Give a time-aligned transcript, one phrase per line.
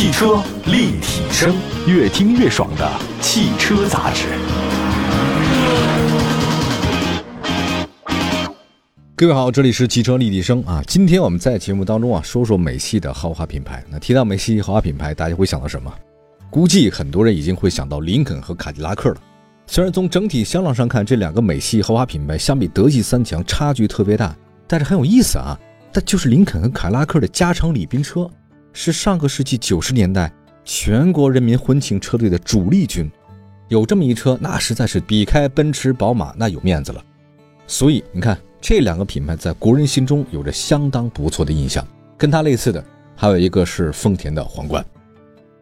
[0.00, 1.54] 汽车立体声，
[1.86, 4.28] 越听越爽的汽车杂志。
[9.14, 10.82] 各位好，这里是汽车立体声啊。
[10.86, 13.84] 今天我们在节目当中啊，说说美系的豪华品牌。
[13.90, 15.92] 那提到美系豪华品牌，大家会想到什么？
[16.48, 19.20] 估计很多人已经会想到林肯和卡迪拉克了。
[19.66, 24.34] 虽然从整体销量上看，这两个美系豪华品牌相比德系三强差距特别大，
[24.66, 25.60] 但是很有意思啊。
[25.92, 28.26] 那就是林肯和凯迪拉克的加长礼宾车，
[28.72, 30.32] 是上个世纪九十年代
[30.64, 33.10] 全国人民婚庆车队的主力军。
[33.68, 37.04] 有这么一车，那实在是比开奔驰、宝马那有面子了。
[37.66, 38.38] 所以你看。
[38.62, 41.82] 这两个品牌在国人心中有着相当不错的印象，
[42.18, 42.84] 跟它类似的
[43.16, 44.84] 还有一个是丰田的皇冠。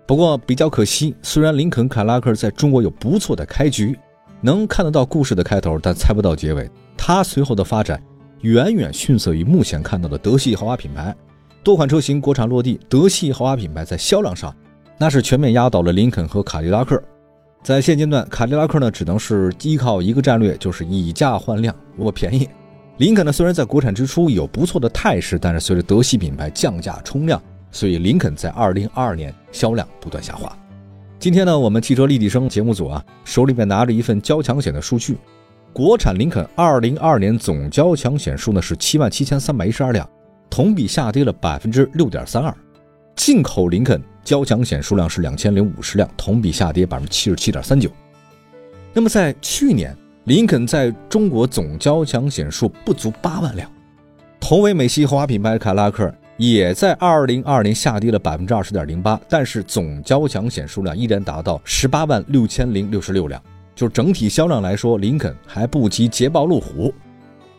[0.05, 3.97] 不过比较可惜，虽然林肯凯拉克在中国有不错的开局，
[4.41, 6.69] 能看得到故事的开头，但猜不到结尾。
[6.97, 8.03] 它随后的发展
[8.41, 11.15] 远远逊色于目前看到的德系豪华品牌。
[11.63, 14.55] 多款车型国产落地，德系豪华品牌在销量上
[14.99, 17.03] 那是全面压倒了林肯和卡迪拉克。
[17.63, 22.49] 在现阶段，卡迪拉克呢只能是依靠一个战略，就是以价换量，我便宜。
[22.99, 30.51] 林肯呢，虽然在国产之初有不错的态势，但是随着德系品牌降价冲量，所以林肯在二零二二年销量不断下滑。
[31.19, 35.19] 今天呢，我们汽车立体声节目组啊，手里面拿着一份交强险的数据，
[35.73, 40.09] 国产林肯二零二二年总交强险数呢是七万七千三百一十二辆，
[40.51, 42.53] 同比下跌了百分之六点三二；
[43.17, 47.91] 进口林肯交强险数量是两千零五十辆，同比下跌百分之七十七点三九。
[48.93, 49.97] 那么在去年。
[50.25, 53.67] 林肯在中国总交强险数不足八万辆，
[54.39, 63.43] 同为美系豪华品牌的凯拉克也在二零二零下跌了百分之二十点零八，但是总交强险数量依然达到十八万六千零六十六辆。
[63.75, 66.93] 就整体销量来说，林肯还不及捷豹路虎。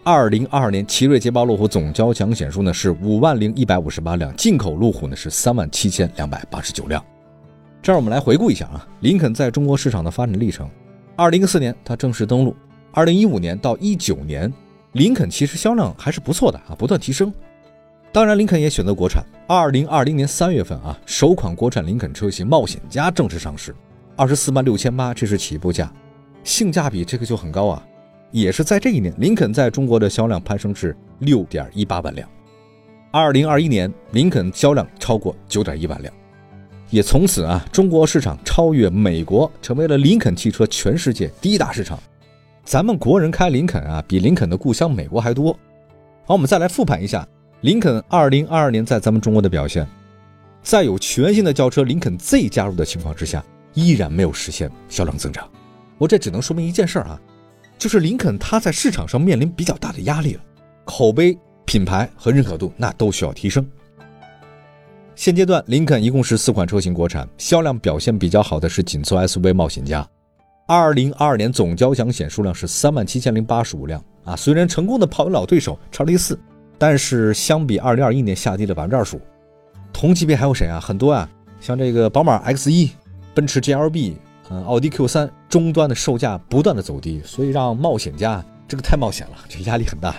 [0.04, 7.04] 二零二二年，奇瑞捷豹路虎总交强险数呢是五万零一百五十八辆，进口路虎呢是三万七千两百八十九辆。
[7.82, 10.70] 这儿我们来回顾一下啊，林肯在中国市场的发展历程。
[11.18, 12.56] 二零一四年，它正式登陆。
[12.92, 14.52] 二零一五年到一九年，
[14.94, 17.32] 林肯其实销量还是不错的啊，不断提升。
[18.12, 19.24] 当然，林肯也选择国产。
[19.48, 23.76] 二零二零年三月份啊，首款国产林肯车型冒险家正式上市，
[24.16, 25.92] 二十四万六千八，这是起步价，
[26.44, 27.86] 性价比这个就很高啊。
[28.32, 32.30] 也是在这一年，林肯在中国的销量攀升至六点一八万辆。
[33.12, 36.14] 二零二一年，林肯销量超过九点一万辆。
[36.92, 42.00] 也从此啊，中国市场超越美国，成为了林肯汽车全世界第一大市场。
[42.64, 45.52] 咱们国人开林肯啊，比林肯的故乡美国还多。
[46.26, 47.28] 好，我们再来复盘一下
[47.62, 49.88] 林肯2022年在咱们中国的表现。
[50.62, 55.50] 在有全新的轿车林肯 Z 加入的情况之下，依然没有实现销量增长。
[55.98, 57.20] 我这只能说明一件事儿啊，
[57.80, 60.42] 就是林肯它在市场上面临比较大的压力了，
[60.84, 61.36] 口碑、
[61.66, 63.66] 品牌和认可度那都需要提升。
[65.16, 70.08] 现阶段，林肯一共是四款车型国产，销量表现比较好的是紧凑 SUV 冒险家。
[70.68, 76.38] 二零二二年总交强险数量是三万七千零八十五辆啊，虽然成功的跑赢老对手叉 T 四，
[76.78, 79.22] 但是相比二零二一年下跌了百分之二十五。
[79.92, 80.80] 同级别还有谁啊？
[80.80, 81.30] 很多啊，
[81.60, 82.92] 像这个宝马 X 一、
[83.34, 84.14] 奔驰 GLB、
[84.50, 90.16] 嗯，奥迪 Q 三，终端的售价不断的走低，所以让冒险家这个太冒险了，这压力很大。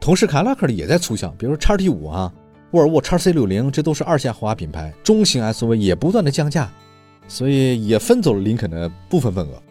[0.00, 2.32] 同时，凯迪拉克的也在促销，比如说叉 T 五啊。
[2.70, 6.68] 沃尔沃 x C 六零，这都是二线豪华品牌，中型 SUV 也不断的降价，
[7.28, 9.62] 所以也分走了林肯的部分份额。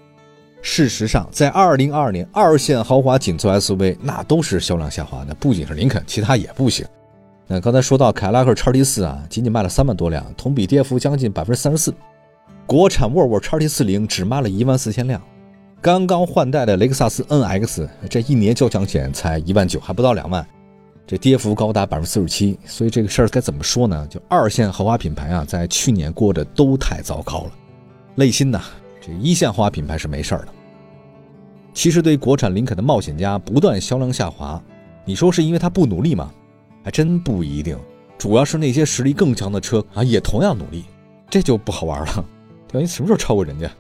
[0.62, 6.86] 事实上，在二零二二年，二线豪华紧凑 SUV 那都是销量下滑的，不仅是林肯，其他也不行。
[7.46, 11.94] 那刚才说到凯迪拉克 x T 四啊，仅仅卖了三万多辆，同比跌幅将近百分之三十四。
[12.66, 15.22] 国产沃尔沃 x T 四零只卖了一万四千辆，
[15.82, 20.46] 刚刚换代的雷克萨斯 NX 这一年交强险才一万九，还不到两万。
[21.06, 24.08] 这跌幅高达百分之四十七，所以这个事儿该怎么说呢？
[24.10, 27.52] 就二线豪华品牌啊，在去年过得都太糟糕了，
[28.16, 28.62] 累心呐。
[29.02, 30.48] 这一线豪华品牌是没事儿的。
[31.74, 34.60] 其实对国产林肯的冒险家不断销量下滑，
[35.04, 36.32] 你说是因为他不努力吗？
[36.82, 37.78] 还真不一定，
[38.18, 40.86] 主要是那些实力更强的车啊也同样努力，
[41.30, 42.26] 这就不好玩了。
[42.74, 42.82] 对吧？
[42.82, 43.72] 你什么时候超过人家？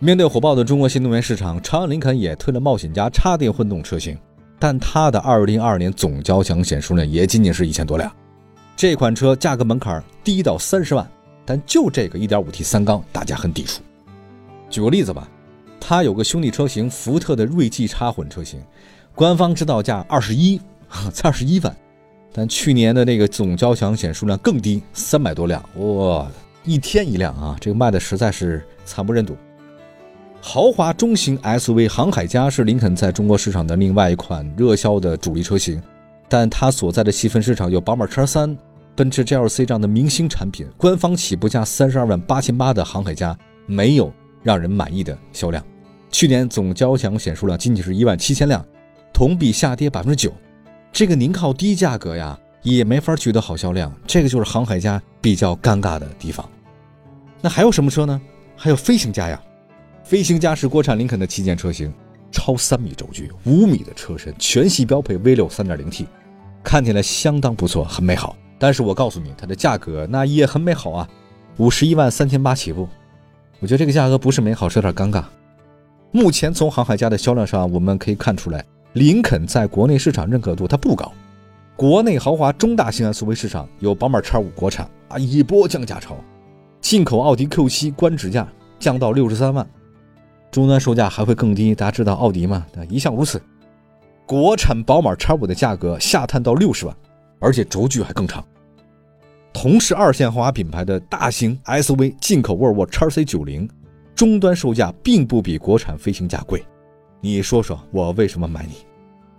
[0.00, 4.18] 面对火爆的中国新能源市场，长安林肯也推了冒险家插电混动车型。
[4.58, 8.10] 但它的二零二二年总交强险数量也仅仅是一千多辆，
[8.74, 11.06] 这款车价格门槛低到三十万，
[11.44, 13.82] 但就这个一点五 T 三缸，大家很抵触。
[14.70, 15.28] 举个例子吧，
[15.78, 18.58] 它有个兄弟车型福特的锐际插混车型，
[19.14, 20.58] 官方指导价二十一，
[21.12, 21.76] 才二十一万，
[22.32, 26.26] 但去年的那个总交强险数量更低，三百多辆，哇，
[26.66, 29.36] 一天一辆啊，这个卖的实在是惨不忍睹。
[30.42, 35.80] 豪华中型 SUV 航海家是林肯在中国市场的另外一款热销的主力车型，
[36.28, 38.56] 但它所在的细分市场有宝马 X3、
[38.94, 45.64] 奔驰 GLC 这样的明星产品，官方起步价三十二万八千八的航海家没有让人满意的销量。
[46.10, 48.64] 去年总交强险数量仅仅是一万七千辆，
[49.12, 50.32] 同比下跌百分之九。
[50.92, 56.48] 这个您靠低价格呀，也没法取得好销量，这个就是航海家比较尴尬的地方。
[57.40, 58.20] 那还有什么车呢？
[58.56, 59.40] 还有飞行家呀。
[60.02, 61.92] 飞行家是国产林肯的旗舰车型，
[62.30, 66.06] 超三米轴距，五米的车身，全系标配 V 六三点零 T，
[66.62, 68.36] 看起来相当不错，很美好。
[68.58, 71.08] 但是我告诉你，它的价格那也很美好啊，
[71.56, 72.88] 五十一万三千八起步。
[73.58, 75.24] 我觉得这个价格不是美好，是有点尴尬。
[76.12, 81.12] 目前从航海家的销量上，我们可以看出来，林肯在国内市场认可度它不高。
[81.74, 86.16] 国内豪华中大型 SUV 市场有宝马 X5 国产啊，一波降价潮，
[86.88, 88.46] 进口奥迪 Q7 官直价
[88.78, 89.68] 降到六十三万，
[90.52, 91.74] 终端售价还会更低。
[91.74, 92.64] 大家知道奥迪嘛？
[92.88, 93.42] 一向如此。
[94.24, 96.96] 国产宝马 X5 的价格下探到六十万，
[97.40, 98.46] 而且轴距还更长。
[99.52, 103.68] 同是二线豪华品牌的大型 SUV 进口沃尔沃 XC90。
[104.14, 106.64] 终端售价并不比国产飞行家贵，
[107.20, 108.86] 你说说我为什么买你？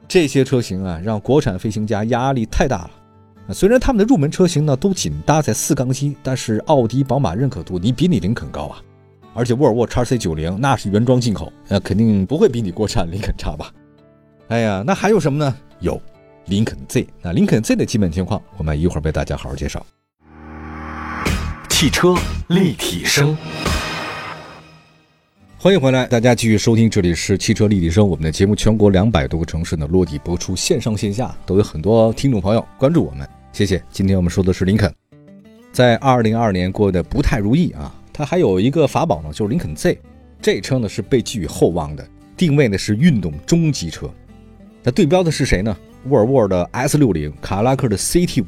[0.06, 2.92] 这些车型啊，让国产飞行家压力太大了。
[3.54, 8.82] 虽然他们的入门车型呢都仅搭载四缸机，但是奥迪、宝马认可度你比你林肯高啊。
[9.34, 13.72] 而且沃尔沃 XC90 那是原装进口，那肯定不会比你国产林肯差吧？
[14.50, 15.56] 哎呀，那还有什么呢？
[15.80, 16.02] 有
[16.46, 17.08] 林肯 Z。
[17.22, 19.86] 那林肯 Z 的基本情况，我们一会儿为大家好好介绍。
[21.70, 22.16] 汽车
[22.48, 23.38] 立体声。
[25.60, 28.08] 欢迎回来，大家继续收听，这里是汽车立体声。
[28.08, 33.83] 我们的节目全国两百多个城市呢落地播出，线上线下都有很多听众朋友关注我们，谢谢。
[33.89, 34.94] 今天我们说的是林肯，
[35.71, 37.92] 在二零二二年过得不太如意啊。
[38.13, 39.98] 它还有一个法宝呢，就是林肯 Z，
[40.39, 42.07] 这车呢是被寄予厚望的，
[42.38, 44.07] 定位呢是运动中级车。
[44.83, 45.75] 那对标的是谁呢？
[46.07, 48.45] 沃尔沃的 S 六零，卡拉克的 CT 五。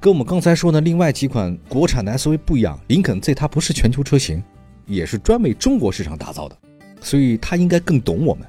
[0.00, 4.42] 跟我们刚才说的另外几款国产的 SUV 不一样，林肯 Z 它不是全球车型。
[4.86, 6.56] 也是专为中国市场打造的，
[7.02, 8.48] 所以他应该更懂我们。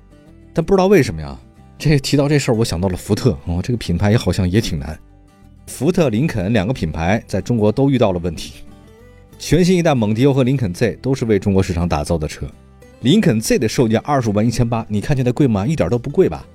[0.54, 1.38] 但不知道为什么呀？
[1.78, 4.98] 这提到这事儿，我想到了福特哦，这个品牌也好像也挺难。
[5.70, 8.56] 福特、林肯两个品牌在中国都遇到了问题。
[9.38, 12.46] 全新一代蒙迪欧和林肯 Z 都是为中国市场打造的车。
[13.02, 15.66] 林肯 Z 的售价二十五万一千八，你看起来贵吗？
[15.66, 16.46] 一点都不贵吧？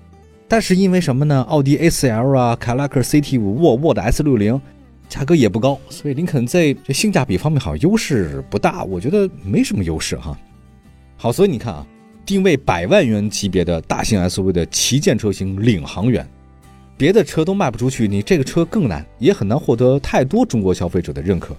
[0.46, 1.46] 但是因为什么呢？
[1.48, 4.60] 奥迪 A4L 啊，凯迪拉克 CT5，沃尔沃的 S60。
[5.06, 10.36] 价格也不高，所以林肯 Z 这性价比方面好像优势不大，我觉得没什么优势哈。
[11.16, 11.86] 好，所以你看啊，
[12.26, 16.26] 定位百万元级别的大型 SUV 的旗舰车型领航员，
[16.96, 21.56] 别的车都卖不出去，你这个车更难，也很难获得太多中国消费者的认可。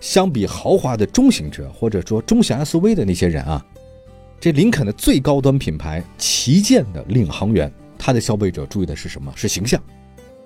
[0.00, 3.64] 相比豪华的中型车或者说中型 SUV 的那些人啊，
[4.38, 9.32] 这林肯的最高端品牌旗舰的领航员，它的消费者注意的是什么？
[9.34, 9.80] 是形象。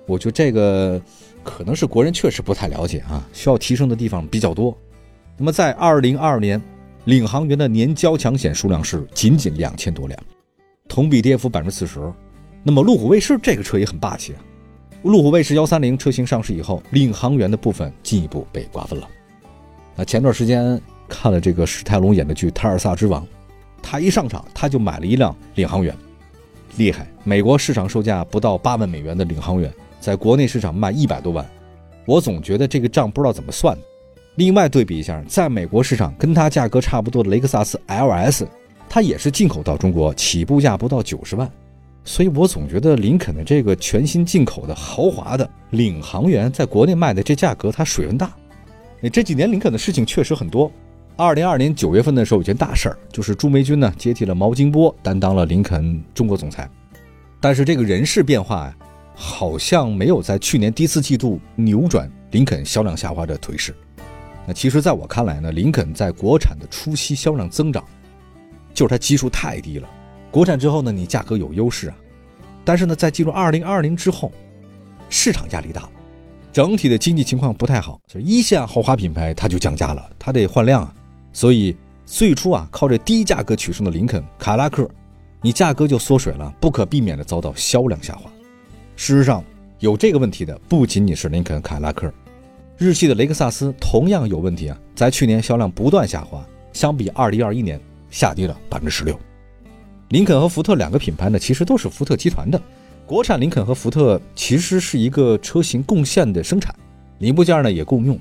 [0.05, 1.01] 我觉得这个。
[1.43, 4.77] 可能是国人确实不太了解啊，需要提升的地方比较多。
[5.37, 6.61] 那么在二零二二年，
[7.05, 10.23] 领航员的年交强险数量是仅仅两千多辆，
[10.87, 11.99] 同比跌幅百分之四十。
[12.63, 14.39] 那么路虎卫士这个车也很霸气啊，
[15.03, 19.07] 路虎卫士幺三零车型上市以后，领航员的部分进一步被瓜分了。
[19.95, 20.79] 那前段时间
[21.09, 23.23] 看了这个史泰龙演的剧《泰尔萨之王》，
[23.81, 25.95] 他一上场他就买了一辆领航员，
[26.77, 27.07] 厉害！
[27.23, 29.71] 美国市场售价不到八万美元的领航员。
[29.99, 31.45] 在国内市场卖一百多万，
[32.05, 33.77] 我总觉得这个账不知道怎么算。
[34.35, 38.45] 另外对比一下，在美国市场跟它价格差不多的雷克萨斯 LS，
[38.89, 41.47] 它也是进口到中国，起步价不到九十万。
[42.03, 48.31] 所以我总觉得林肯的这个全新进口的豪华的领航员，在国内卖的这价格它水分大。
[49.11, 50.71] 这几年林肯的事情确实很多。
[51.15, 56.69] 二零二年九月份的时候有件大事儿，就是朱梅军呢接替了毛金波，担当了林肯中国总裁。
[57.39, 58.75] 但是这个人事变化呀。
[59.13, 63.75] 好像没有在去年第四季度扭转林肯销量下滑的颓势。
[64.47, 67.83] 那其实，在我看来呢，林肯在国产的初期销量增长，
[68.73, 69.87] 就是它基数太低了。
[70.31, 71.95] 国产之后呢，你价格有优势啊，
[72.63, 74.31] 但是呢，在进入二零二零之后，
[75.09, 75.89] 市场压力大，
[76.53, 80.93] 整体的经济情况不太好，就一线豪华品牌它就降价了，它得换量啊。
[81.33, 84.89] 所以最初啊，靠着低价格取胜的林肯、卡拉克，
[85.41, 88.31] 你价格就缩水了，不可避免的遭到销量下滑。
[88.95, 89.43] 事实上，
[89.79, 92.09] 有这个问题的不仅仅是林肯、凯拉克，
[92.77, 97.77] 日系的雷克萨斯同样有问题啊，在去年销量不断下滑，相比二零二一年
[98.09, 99.19] 下跌了百分之十六。
[100.11, 102.61] 林肯和福特两个品牌呢，其实都是福特集团的，
[103.05, 106.75] 国产林肯和福特其实是一个车型共线的生产，
[107.19, 108.19] 零部件呢也共用，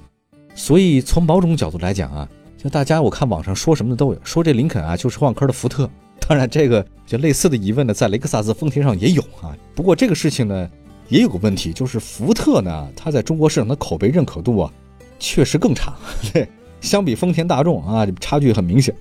[0.55, 5.91] 所以从某种角度来讲啊，就大家我看网上说什么的都有，说这林肯啊就是万科的福特。
[6.29, 9.51] 当然，这个就类似的疑问呢，在雷克萨斯、丰田上也有啊。
[9.75, 10.71] 不过这个事情呢，
[11.09, 14.73] 也有个问题，就是福特呢，它在中国市场的口碑认可度啊，
[15.19, 15.93] 确实更差。
[16.33, 16.47] 对，
[16.81, 18.95] 相比丰田、大众啊，差距很明显。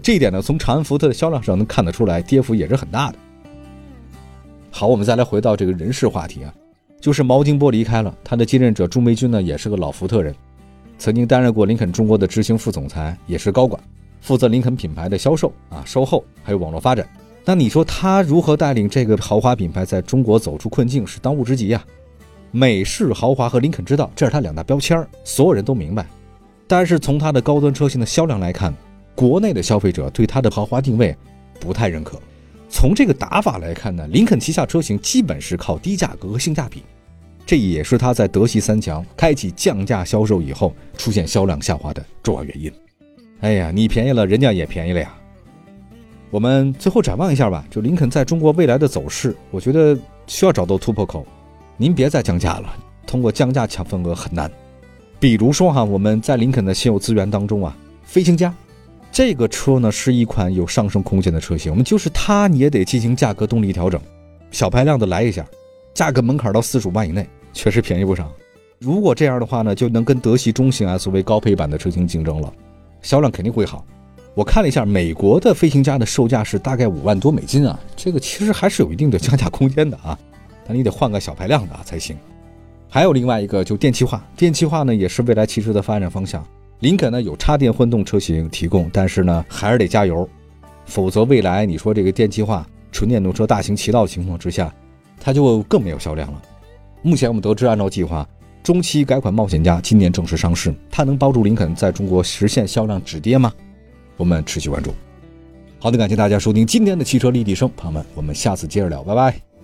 [0.00, 3.18] 这一点呢，从长安福特的销量上能看得出来，跌幅也是很大的。
[4.70, 6.52] 好，我们再来回到这个人事话题啊，
[7.00, 10.34] 就是毛金波离开了，他的继任者朱梅军呢，也是个老福特人，
[10.98, 13.82] 曾经担任过林肯中国的执行副总裁，也是高管，
[14.20, 17.08] 负责林肯品牌的销售啊、售后还有网络发展。
[17.44, 21.82] 那你说他如何带领这个豪华品牌在中国走出困境，是当务之急呀。
[22.50, 26.04] 美式豪华和林肯之道，这是他两大标签所有人都明白。
[26.66, 28.74] 但是从他的高端车型的销量来看，
[29.16, 31.16] 国内的消费者对它的豪华定位
[31.58, 32.20] 不太认可。
[32.68, 36.82] 从这个打法来看呢，林肯旗下车型基本是靠低价格和性价比，
[37.46, 42.70] 这也是它在德系三强开启降价销售以后出现销量下滑的重要原因。
[43.40, 45.14] 哎呀，你便宜了，人家也便宜了呀。
[46.30, 49.96] 我们最后展望一下吧，就林肯在中国未来的走势，我觉得
[50.26, 51.24] 需要找到突破口。
[51.76, 52.74] 您别再降价了，
[53.06, 54.50] 通过降价抢份额很难。
[55.20, 58.52] 比如说哈，我们在林肯的现有资源当中啊，飞行家。
[59.16, 63.98] 这个车呢是一款有上升空间的车型，我们就是它你也得进行价格动力调整，
[64.50, 65.42] 小排量的来一下，
[65.94, 68.30] 价格门槛到四十五万以内，确实便宜不少。
[68.78, 72.52] 如果这样的话呢，就能跟德系中型 SUV 高配版的车型竞争了，
[73.00, 73.86] 销量肯定会好。
[74.34, 80.18] 我看了一下，美国的飞行家的售价是大概五万多美金啊，这个其实还是有一定的降价空间的啊，
[80.68, 82.14] 但你得换个小排量的才行。
[82.86, 86.46] 还有另外一个就电气化，电气化呢也是未来汽车的发展方向。
[86.80, 90.28] 林肯呢有插电混动车型提供，但是呢还是得加油，
[90.84, 94.72] 否则未来你说这个电气化纯电动车大行其道的情况之下，
[95.18, 96.42] 它就更没有销量了。
[97.02, 98.28] 目前我们得知，按照计划，
[98.62, 103.52] 中期改款冒险家今年正式上市，它能帮助林肯在中国实现销量止跌吗？
[104.16, 104.92] 我们持续关注。
[105.78, 109.55] 好的，感谢大家收听今天的汽车立体声，朋友们，我们下次接着聊，拜拜。